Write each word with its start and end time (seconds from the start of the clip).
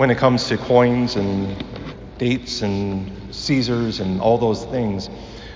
when 0.00 0.10
it 0.10 0.16
comes 0.16 0.48
to 0.48 0.56
coins 0.56 1.16
and 1.16 1.62
dates 2.16 2.62
and 2.62 3.12
Caesars 3.34 4.00
and 4.00 4.18
all 4.18 4.38
those 4.38 4.64
things, 4.64 5.10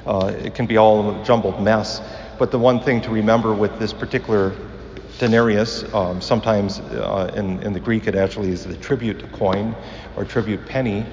uh, 0.05 0.35
it 0.37 0.55
can 0.55 0.67
be 0.67 0.77
all 0.77 1.19
a 1.19 1.25
jumbled 1.25 1.63
mess. 1.63 2.03
But 2.39 2.51
the 2.51 2.59
one 2.59 2.79
thing 2.79 3.01
to 3.01 3.11
remember 3.11 3.55
with 3.55 3.79
this 3.79 3.95
particular 3.95 4.55
denarius, 5.19 5.85
um, 5.95 6.21
sometimes 6.21 6.81
uh, 6.81 7.33
in, 7.35 7.63
in 7.63 7.73
the 7.73 7.81
Greek 7.81 8.07
it 8.07 8.15
actually 8.15 8.51
is 8.51 8.67
the 8.67 8.77
tribute 8.77 9.33
coin 9.33 9.75
or 10.15 10.27
tribute 10.27 10.67
penny. 10.67 11.07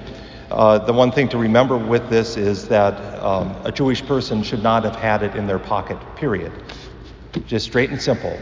Uh, 0.50 0.76
the 0.80 0.92
one 0.92 1.10
thing 1.10 1.26
to 1.30 1.38
remember 1.38 1.78
with 1.78 2.10
this 2.10 2.36
is 2.36 2.68
that 2.68 2.92
um, 3.22 3.56
a 3.64 3.72
Jewish 3.72 4.04
person 4.04 4.42
should 4.42 4.62
not 4.62 4.84
have 4.84 4.96
had 4.96 5.22
it 5.22 5.36
in 5.36 5.46
their 5.46 5.58
pocket, 5.58 5.96
period. 6.16 6.52
Just 7.46 7.64
straight 7.64 7.88
and 7.88 8.02
simple. 8.02 8.38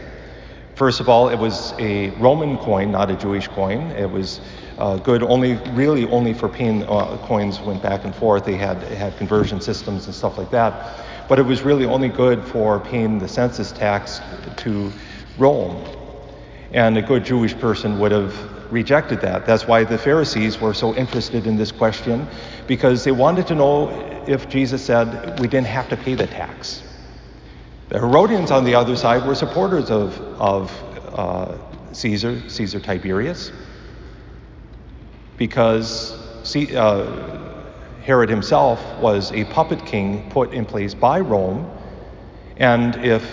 First 0.75 0.99
of 0.99 1.07
all, 1.07 1.29
it 1.29 1.37
was 1.37 1.73
a 1.79 2.09
Roman 2.19 2.57
coin, 2.57 2.91
not 2.91 3.09
a 3.09 3.15
Jewish 3.15 3.47
coin. 3.47 3.91
It 3.91 4.09
was 4.09 4.41
uh, 4.81 4.97
good 4.97 5.21
only, 5.21 5.53
really 5.73 6.09
only 6.09 6.33
for 6.33 6.49
paying 6.49 6.83
uh, 6.83 7.15
coins 7.27 7.59
went 7.59 7.83
back 7.83 8.03
and 8.03 8.15
forth. 8.15 8.45
They 8.45 8.55
had, 8.55 8.81
had 8.81 9.15
conversion 9.15 9.61
systems 9.61 10.07
and 10.07 10.15
stuff 10.15 10.39
like 10.39 10.49
that. 10.49 11.27
But 11.29 11.37
it 11.37 11.43
was 11.43 11.61
really 11.61 11.85
only 11.85 12.09
good 12.09 12.43
for 12.43 12.79
paying 12.79 13.19
the 13.19 13.27
census 13.27 13.71
tax 13.71 14.21
to 14.57 14.91
Rome. 15.37 15.85
And 16.71 16.97
a 16.97 17.01
good 17.01 17.23
Jewish 17.23 17.55
person 17.55 17.99
would 17.99 18.11
have 18.11 18.33
rejected 18.71 19.21
that. 19.21 19.45
That's 19.45 19.67
why 19.67 19.83
the 19.83 19.99
Pharisees 19.99 20.59
were 20.59 20.73
so 20.73 20.95
interested 20.95 21.45
in 21.45 21.57
this 21.57 21.71
question, 21.71 22.27
because 22.65 23.03
they 23.03 23.11
wanted 23.11 23.45
to 23.47 23.55
know 23.55 23.89
if 24.27 24.49
Jesus 24.49 24.83
said 24.83 25.39
we 25.39 25.47
didn't 25.47 25.67
have 25.67 25.89
to 25.89 25.97
pay 25.97 26.15
the 26.15 26.27
tax. 26.27 26.81
The 27.89 27.99
Herodians, 27.99 28.49
on 28.49 28.63
the 28.63 28.73
other 28.73 28.95
side, 28.95 29.27
were 29.27 29.35
supporters 29.35 29.91
of, 29.91 30.19
of 30.39 30.71
uh, 31.13 31.57
Caesar, 31.93 32.49
Caesar 32.49 32.79
Tiberius, 32.79 33.51
because 35.41 36.13
uh, 36.55 37.41
Herod 38.03 38.29
himself 38.29 38.79
was 38.99 39.31
a 39.31 39.43
puppet 39.45 39.83
king 39.87 40.29
put 40.29 40.53
in 40.53 40.65
place 40.65 40.93
by 40.93 41.19
Rome, 41.19 41.67
and 42.57 42.95
if 42.97 43.23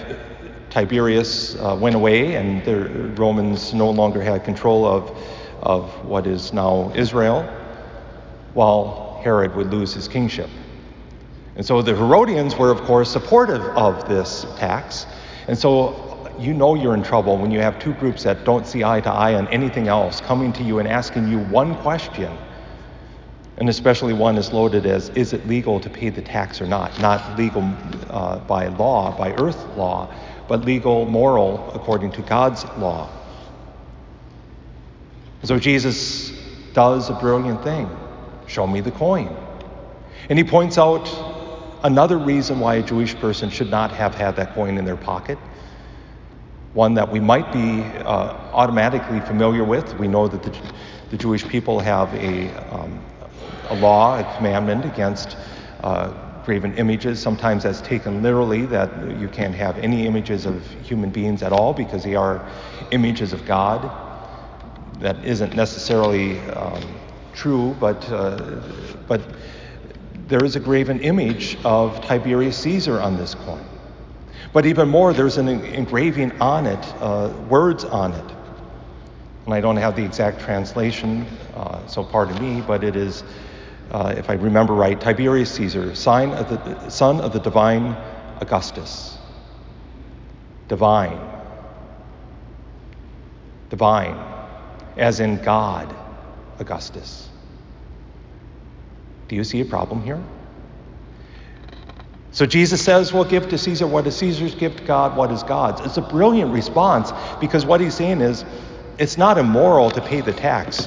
Tiberius 0.70 1.54
uh, 1.56 1.76
went 1.78 1.94
away 1.94 2.36
and 2.36 2.64
the 2.64 2.88
Romans 3.20 3.74
no 3.74 3.90
longer 3.90 4.22
had 4.22 4.42
control 4.42 4.86
of, 4.86 5.18
of 5.60 5.90
what 6.02 6.26
is 6.26 6.50
now 6.54 6.90
Israel, 6.94 7.42
while 8.54 9.20
Herod 9.22 9.54
would 9.54 9.70
lose 9.70 9.92
his 9.92 10.08
kingship. 10.08 10.48
And 11.56 11.66
so 11.66 11.82
the 11.82 11.94
Herodians 11.94 12.56
were, 12.56 12.70
of 12.70 12.80
course, 12.84 13.12
supportive 13.12 13.60
of 13.76 14.08
this 14.08 14.46
tax. 14.56 15.04
And 15.46 15.58
so 15.58 16.07
you 16.38 16.54
know 16.54 16.74
you're 16.74 16.94
in 16.94 17.02
trouble 17.02 17.36
when 17.38 17.50
you 17.50 17.60
have 17.60 17.78
two 17.78 17.94
groups 17.94 18.22
that 18.22 18.44
don't 18.44 18.66
see 18.66 18.84
eye 18.84 19.00
to 19.00 19.10
eye 19.10 19.34
on 19.34 19.48
anything 19.48 19.88
else 19.88 20.20
coming 20.20 20.52
to 20.54 20.62
you 20.62 20.78
and 20.78 20.88
asking 20.88 21.28
you 21.28 21.38
one 21.38 21.74
question. 21.76 22.36
And 23.56 23.68
especially 23.68 24.12
one 24.12 24.38
as 24.38 24.52
loaded 24.52 24.86
as 24.86 25.08
is 25.10 25.32
it 25.32 25.46
legal 25.48 25.80
to 25.80 25.90
pay 25.90 26.10
the 26.10 26.22
tax 26.22 26.60
or 26.60 26.66
not? 26.66 27.00
Not 27.00 27.36
legal 27.36 27.74
uh, 28.08 28.38
by 28.38 28.68
law, 28.68 29.16
by 29.18 29.32
earth 29.32 29.76
law, 29.76 30.14
but 30.46 30.64
legal, 30.64 31.06
moral, 31.06 31.70
according 31.74 32.12
to 32.12 32.22
God's 32.22 32.64
law. 32.78 33.10
So 35.42 35.58
Jesus 35.58 36.32
does 36.72 37.10
a 37.10 37.14
brilliant 37.14 37.64
thing 37.64 37.88
show 38.46 38.66
me 38.66 38.80
the 38.80 38.90
coin. 38.90 39.36
And 40.28 40.38
he 40.38 40.44
points 40.44 40.78
out 40.78 41.08
another 41.82 42.18
reason 42.18 42.60
why 42.60 42.76
a 42.76 42.82
Jewish 42.82 43.14
person 43.16 43.50
should 43.50 43.70
not 43.70 43.92
have 43.92 44.14
had 44.14 44.36
that 44.36 44.54
coin 44.54 44.78
in 44.78 44.84
their 44.84 44.96
pocket. 44.96 45.38
One 46.74 46.94
that 46.94 47.10
we 47.10 47.20
might 47.20 47.52
be 47.52 47.82
uh, 47.98 48.34
automatically 48.52 49.20
familiar 49.20 49.64
with. 49.64 49.98
We 49.98 50.08
know 50.08 50.28
that 50.28 50.42
the, 50.42 50.54
the 51.10 51.16
Jewish 51.16 51.46
people 51.46 51.80
have 51.80 52.12
a, 52.14 52.50
um, 52.74 53.02
a 53.70 53.74
law, 53.74 54.18
a 54.18 54.36
commandment 54.36 54.84
against 54.84 55.36
uh, 55.82 56.12
graven 56.44 56.74
images. 56.76 57.20
Sometimes 57.20 57.62
that's 57.62 57.80
taken 57.80 58.22
literally, 58.22 58.66
that 58.66 58.90
you 59.18 59.28
can't 59.28 59.54
have 59.54 59.78
any 59.78 60.06
images 60.06 60.46
of 60.46 60.66
human 60.82 61.10
beings 61.10 61.42
at 61.42 61.52
all 61.52 61.74
because 61.74 62.02
they 62.04 62.14
are 62.14 62.46
images 62.90 63.32
of 63.32 63.44
God. 63.44 63.90
That 65.00 65.22
isn't 65.24 65.54
necessarily 65.54 66.40
um, 66.50 66.82
true, 67.32 67.76
but, 67.78 68.10
uh, 68.10 68.60
but 69.06 69.20
there 70.26 70.44
is 70.44 70.56
a 70.56 70.60
graven 70.60 71.00
image 71.00 71.56
of 71.64 72.04
Tiberius 72.04 72.56
Caesar 72.58 73.00
on 73.00 73.16
this 73.16 73.34
coin. 73.34 73.64
But 74.52 74.66
even 74.66 74.88
more, 74.88 75.12
there's 75.12 75.36
an 75.36 75.48
engraving 75.48 76.40
on 76.40 76.66
it, 76.66 76.94
uh, 77.00 77.32
words 77.48 77.84
on 77.84 78.12
it. 78.12 78.34
And 79.44 79.54
I 79.54 79.60
don't 79.60 79.76
have 79.76 79.96
the 79.96 80.04
exact 80.04 80.40
translation, 80.40 81.26
uh, 81.54 81.86
so 81.86 82.04
pardon 82.04 82.42
me, 82.42 82.62
but 82.62 82.84
it 82.84 82.96
is 82.96 83.24
uh, 83.90 84.14
if 84.16 84.28
I 84.28 84.34
remember 84.34 84.74
right, 84.74 85.00
Tiberius 85.00 85.50
Caesar, 85.52 85.90
of 85.90 86.48
the, 86.48 86.90
son 86.90 87.20
of 87.20 87.32
the 87.32 87.40
divine 87.40 87.96
Augustus. 88.40 89.16
Divine. 90.68 91.18
Divine, 93.70 94.16
as 94.96 95.20
in 95.20 95.42
God, 95.42 95.94
Augustus. 96.58 97.28
Do 99.28 99.36
you 99.36 99.44
see 99.44 99.60
a 99.60 99.64
problem 99.64 100.02
here? 100.02 100.22
So 102.38 102.46
Jesus 102.46 102.80
says, 102.80 103.12
Well, 103.12 103.24
give 103.24 103.48
to 103.48 103.58
Caesar 103.58 103.88
what 103.88 104.06
is 104.06 104.16
Caesar's, 104.18 104.54
give 104.54 104.76
to 104.76 104.84
God 104.84 105.16
what 105.16 105.32
is 105.32 105.42
God's. 105.42 105.80
It's 105.80 105.96
a 105.96 106.00
brilliant 106.00 106.52
response 106.52 107.10
because 107.40 107.66
what 107.66 107.80
he's 107.80 107.94
saying 107.94 108.20
is 108.20 108.44
it's 108.96 109.18
not 109.18 109.38
immoral 109.38 109.90
to 109.90 110.00
pay 110.00 110.20
the 110.20 110.32
tax. 110.32 110.86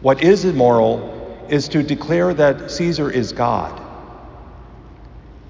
What 0.00 0.20
is 0.20 0.44
immoral 0.44 1.46
is 1.48 1.68
to 1.68 1.84
declare 1.84 2.34
that 2.34 2.72
Caesar 2.72 3.08
is 3.08 3.30
God. 3.30 3.80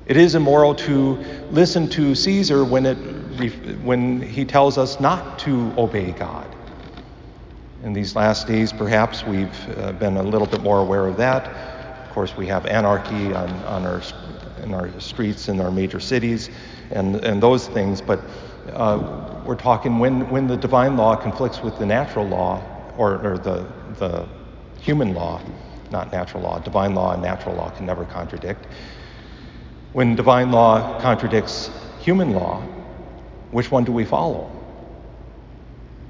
It 0.05 0.19
is 0.19 0.35
immoral 0.35 0.75
to 0.75 1.15
listen 1.51 1.89
to 1.93 2.15
Caesar 2.15 2.63
when, 2.63 2.85
it, 2.85 2.97
when 3.83 4.21
he 4.21 4.45
tells 4.45 4.77
us 4.77 5.01
not 5.01 5.39
to 5.39 5.73
obey 5.79 6.13
God. 6.13 6.55
In 7.83 7.95
these 7.95 8.15
last 8.15 8.47
days, 8.47 8.75
perhaps 8.75 9.25
we've 9.25 9.79
uh, 9.79 9.93
been 9.93 10.19
a 10.19 10.23
little 10.23 10.47
bit 10.47 10.61
more 10.61 10.81
aware 10.81 11.07
of 11.07 11.17
that. 11.17 11.47
Of 12.05 12.11
course, 12.11 12.37
we 12.37 12.47
have 12.49 12.67
anarchy 12.67 13.33
on, 13.33 13.49
on 13.65 13.87
our, 13.87 14.03
in 14.63 14.75
our 14.75 14.99
streets 15.01 15.49
in 15.49 15.61
our 15.61 15.71
major 15.71 16.01
cities 16.01 16.51
and, 16.91 17.17
and 17.17 17.43
those 17.43 17.69
things, 17.69 18.01
but 18.01 18.21
uh, 18.73 19.43
we're 19.45 19.57
talking 19.57 19.99
when, 19.99 20.29
when 20.31 20.47
the 20.47 20.57
divine 20.57 20.97
law 20.97 21.17
conflicts 21.17 21.63
with 21.63 21.79
the 21.79 21.87
natural 21.87 22.27
law 22.27 22.63
or, 22.97 23.15
or 23.27 23.39
the, 23.39 23.67
the 23.99 24.29
human 24.81 25.15
law, 25.15 25.41
not 25.91 26.13
natural 26.13 26.43
law. 26.43 26.59
Divine 26.59 26.95
law 26.95 27.13
and 27.15 27.23
natural 27.23 27.55
law 27.55 27.71
can 27.71 27.87
never 27.87 28.05
contradict. 28.05 28.67
When 29.93 30.15
divine 30.15 30.53
law 30.53 31.01
contradicts 31.01 31.71
human 32.01 32.33
law, 32.33 32.63
which 33.51 33.71
one 33.71 33.85
do 33.85 33.93
we 33.93 34.05
follow? 34.05 34.51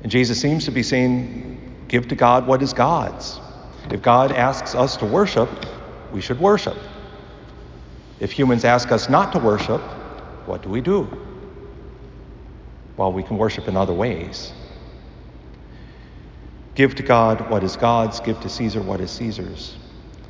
And 0.03 0.11
Jesus 0.11 0.41
seems 0.41 0.65
to 0.67 0.71
be 0.71 0.82
saying, 0.82 1.84
give 1.88 2.09
to 2.09 2.15
God 2.15 2.47
what 2.47 2.62
is 2.62 2.72
God's. 2.72 3.41
If 3.91 4.03
God 4.03 4.32
asks 4.32 4.75
us 4.75 4.97
to 4.99 5.06
worship, 5.06 5.49
we 6.12 6.21
should 6.21 6.41
worship. 6.41 6.77
If 8.20 8.31
humans 8.31 8.64
ask 8.64 8.92
us 8.92 9.08
not 9.08 9.32
to 9.32 9.38
worship, 9.38 9.81
what 10.47 10.62
do 10.62 10.69
we 10.69 10.81
do? 10.81 11.08
Well, 12.97 13.12
we 13.12 13.22
can 13.22 13.38
worship 13.38 13.66
in 13.66 13.76
other 13.76 13.94
ways. 13.94 14.53
Give 16.75 16.94
to 16.94 17.03
God 17.03 17.50
what 17.50 17.64
is 17.64 17.76
God's, 17.76 18.20
give 18.20 18.38
to 18.41 18.48
Caesar 18.48 18.82
what 18.82 19.00
is 19.00 19.10
Caesar's. 19.10 19.76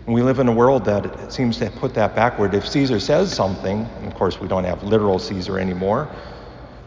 And 0.07 0.15
we 0.15 0.23
live 0.23 0.39
in 0.39 0.49
a 0.49 0.53
world 0.53 0.85
that 0.87 1.33
seems 1.33 1.59
to 1.59 1.71
put 1.71 1.95
that 1.95 2.15
backward. 2.15 2.55
If 2.55 2.67
Caesar 2.69 3.01
says 3.01 3.33
something, 3.33 3.85
and 3.99 4.07
of 4.07 4.15
course 4.15 4.41
we 4.41 4.49
don't 4.49 4.65
have 4.65 4.83
literal 4.85 5.19
Caesar 5.19 5.59
anymore, 5.59 6.09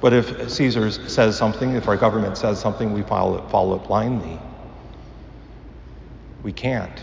but 0.01 0.13
if 0.13 0.49
Caesar 0.49 0.91
says 0.91 1.37
something, 1.37 1.73
if 1.73 1.87
our 1.87 1.95
government 1.95 2.37
says 2.37 2.59
something, 2.59 2.91
we 2.93 3.03
follow 3.03 3.37
it, 3.37 3.49
follow 3.49 3.75
it 3.75 3.87
blindly. 3.87 4.39
We 6.43 6.51
can't. 6.51 7.01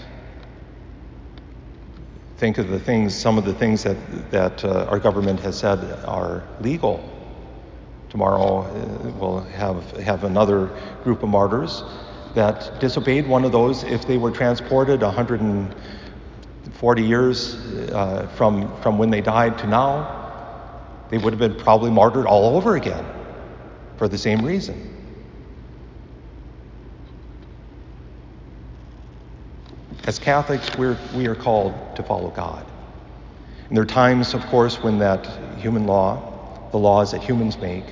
Think 2.40 2.56
of 2.56 2.68
the 2.68 2.80
things, 2.80 3.14
some 3.14 3.36
of 3.36 3.44
the 3.44 3.52
things 3.52 3.82
that, 3.82 3.98
that 4.30 4.64
uh, 4.64 4.86
our 4.88 4.98
government 4.98 5.40
has 5.40 5.58
said 5.58 5.78
are 6.06 6.42
legal. 6.62 7.06
Tomorrow 8.08 8.62
uh, 8.62 9.10
we'll 9.18 9.40
have, 9.40 9.90
have 9.98 10.24
another 10.24 10.70
group 11.04 11.22
of 11.22 11.28
martyrs 11.28 11.82
that 12.34 12.80
disobeyed 12.80 13.28
one 13.28 13.44
of 13.44 13.52
those, 13.52 13.84
if 13.84 14.06
they 14.06 14.16
were 14.16 14.30
transported 14.30 15.02
140 15.02 17.02
years 17.02 17.56
uh, 17.92 18.26
from, 18.36 18.74
from 18.80 18.96
when 18.96 19.10
they 19.10 19.20
died 19.20 19.58
to 19.58 19.66
now, 19.66 20.16
they 21.10 21.18
would 21.18 21.34
have 21.34 21.40
been 21.40 21.56
probably 21.56 21.90
martyred 21.90 22.24
all 22.24 22.56
over 22.56 22.76
again 22.76 23.04
for 23.98 24.08
the 24.08 24.16
same 24.16 24.42
reason. 24.42 24.99
As 30.10 30.18
Catholics, 30.18 30.76
we're, 30.76 30.98
we 31.14 31.28
are 31.28 31.36
called 31.36 31.72
to 31.94 32.02
follow 32.02 32.30
God. 32.30 32.66
And 33.68 33.76
there 33.76 33.84
are 33.84 33.86
times, 33.86 34.34
of 34.34 34.44
course, 34.46 34.82
when 34.82 34.98
that 34.98 35.24
human 35.56 35.86
law, 35.86 36.68
the 36.72 36.78
laws 36.78 37.12
that 37.12 37.22
humans 37.22 37.56
make, 37.58 37.84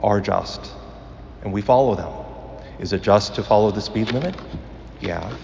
are 0.00 0.20
just, 0.20 0.70
and 1.40 1.50
we 1.50 1.62
follow 1.62 1.94
them. 1.94 2.12
Is 2.78 2.92
it 2.92 3.00
just 3.00 3.34
to 3.36 3.42
follow 3.42 3.70
the 3.70 3.80
speed 3.80 4.10
limit? 4.10 4.34
Yeah. 5.00 5.34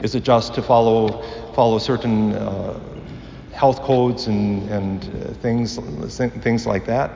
Is 0.00 0.14
it 0.14 0.22
just 0.22 0.54
to 0.54 0.62
follow 0.62 1.22
follow 1.52 1.76
certain 1.76 2.32
uh, 2.32 2.80
health 3.52 3.82
codes 3.82 4.26
and, 4.26 4.70
and 4.70 5.04
uh, 5.04 5.34
things 5.34 5.76
things 6.16 6.66
like 6.66 6.86
that? 6.86 7.12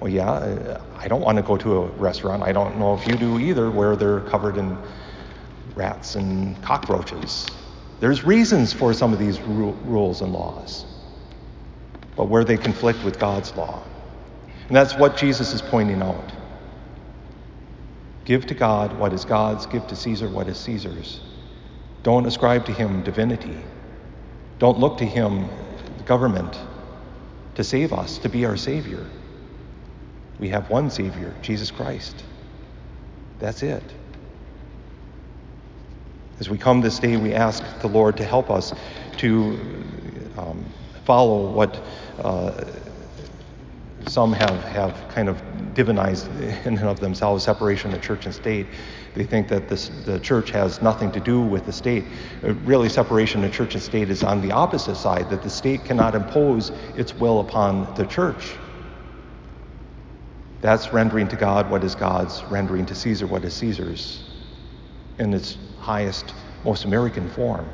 Well, 0.00 0.10
yeah. 0.10 0.80
I 0.98 1.06
don't 1.06 1.20
want 1.20 1.36
to 1.36 1.42
go 1.42 1.56
to 1.56 1.82
a 1.82 1.86
restaurant. 1.90 2.42
I 2.42 2.50
don't 2.50 2.80
know 2.80 2.94
if 2.94 3.06
you 3.06 3.16
do 3.16 3.38
either, 3.38 3.70
where 3.70 3.94
they're 3.94 4.22
covered 4.22 4.56
in 4.56 4.76
rats 5.74 6.14
and 6.14 6.60
cockroaches. 6.62 7.46
There's 8.00 8.24
reasons 8.24 8.72
for 8.72 8.92
some 8.92 9.12
of 9.12 9.18
these 9.18 9.40
ru- 9.40 9.76
rules 9.84 10.20
and 10.20 10.32
laws, 10.32 10.84
but 12.16 12.26
where 12.26 12.44
they 12.44 12.56
conflict 12.56 13.04
with 13.04 13.18
God's 13.18 13.54
law. 13.56 13.82
And 14.68 14.76
that's 14.76 14.94
what 14.96 15.16
Jesus 15.16 15.52
is 15.52 15.62
pointing 15.62 16.02
out. 16.02 16.32
Give 18.24 18.46
to 18.46 18.54
God 18.54 18.98
what 18.98 19.12
is 19.12 19.24
God's, 19.24 19.66
give 19.66 19.86
to 19.88 19.96
Caesar 19.96 20.28
what 20.28 20.48
is 20.48 20.58
Caesar's. 20.58 21.20
Don't 22.02 22.26
ascribe 22.26 22.64
to 22.66 22.72
him 22.72 23.02
divinity. 23.02 23.56
Don't 24.58 24.78
look 24.78 24.98
to 24.98 25.04
him, 25.04 25.48
the 25.98 26.04
government, 26.04 26.58
to 27.54 27.64
save 27.64 27.92
us, 27.92 28.18
to 28.18 28.28
be 28.28 28.44
our 28.44 28.56
Savior. 28.56 29.04
We 30.38 30.48
have 30.48 30.70
one 30.70 30.90
Savior, 30.90 31.34
Jesus 31.42 31.70
Christ. 31.70 32.24
That's 33.38 33.62
it. 33.62 33.82
As 36.40 36.50
we 36.50 36.58
come 36.58 36.80
this 36.80 36.98
day, 36.98 37.16
we 37.16 37.32
ask 37.32 37.62
the 37.80 37.88
Lord 37.88 38.16
to 38.16 38.24
help 38.24 38.50
us 38.50 38.72
to 39.18 39.58
um, 40.36 40.64
follow 41.04 41.50
what 41.50 41.80
uh, 42.18 42.64
some 44.06 44.32
have, 44.32 44.64
have 44.64 45.08
kind 45.14 45.28
of 45.28 45.40
divinized 45.74 46.28
in 46.66 46.76
and 46.76 46.88
of 46.88 46.98
themselves 46.98 47.44
separation 47.44 47.94
of 47.94 48.02
church 48.02 48.26
and 48.26 48.34
state. 48.34 48.66
They 49.14 49.24
think 49.24 49.46
that 49.48 49.68
this, 49.68 49.90
the 50.04 50.18
church 50.18 50.50
has 50.50 50.82
nothing 50.82 51.12
to 51.12 51.20
do 51.20 51.40
with 51.40 51.66
the 51.66 51.72
state. 51.72 52.04
Uh, 52.42 52.54
really, 52.64 52.88
separation 52.88 53.44
of 53.44 53.52
church 53.52 53.74
and 53.74 53.82
state 53.82 54.10
is 54.10 54.24
on 54.24 54.40
the 54.40 54.50
opposite 54.50 54.96
side, 54.96 55.30
that 55.30 55.42
the 55.42 55.50
state 55.50 55.84
cannot 55.84 56.16
impose 56.16 56.70
its 56.96 57.14
will 57.14 57.38
upon 57.40 57.94
the 57.94 58.06
church. 58.06 58.54
That's 60.60 60.92
rendering 60.92 61.28
to 61.28 61.36
God 61.36 61.70
what 61.70 61.84
is 61.84 61.94
God's, 61.94 62.42
rendering 62.44 62.86
to 62.86 62.94
Caesar 62.94 63.26
what 63.26 63.44
is 63.44 63.54
Caesar's 63.54 64.20
in 65.18 65.32
its 65.32 65.58
highest, 65.84 66.32
most 66.64 66.86
American 66.86 67.28
form. 67.28 67.68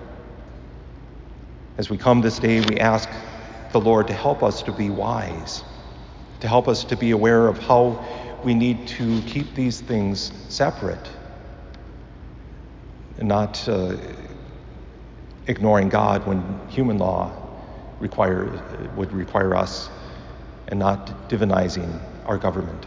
As 1.79 1.89
we 1.89 1.97
come 1.97 2.21
this 2.21 2.41
day, 2.41 2.61
we 2.61 2.77
ask 2.79 3.09
the 3.71 3.81
Lord 3.81 4.09
to 4.09 4.13
help 4.13 4.43
us 4.43 4.63
to 4.65 4.73
be 4.73 4.91
wise, 4.91 5.63
to 6.41 6.49
help 6.49 6.67
us 6.67 6.83
to 6.85 6.97
be 6.97 7.13
aware 7.13 7.47
of 7.47 7.59
how 7.59 8.05
we 8.43 8.53
need 8.53 8.89
to 8.89 9.23
keep 9.23 9.55
these 9.55 9.81
things 9.81 10.33
separate 10.49 11.09
and 13.19 13.29
not 13.29 13.69
uh, 13.69 13.97
ignoring 15.47 15.89
God 15.89 16.27
when 16.27 16.43
human 16.69 16.99
law 16.99 17.31
require, 18.01 18.51
would 18.97 19.13
require 19.13 19.55
us 19.55 19.89
and 20.67 20.81
not 20.81 21.31
divinizing 21.31 22.01
our 22.27 22.39
government. 22.39 22.87